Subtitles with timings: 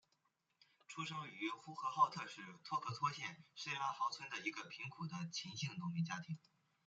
[0.87, 6.39] 出生于呼和浩特市托克托县什拉毫村一个贫苦的秦姓农民家庭。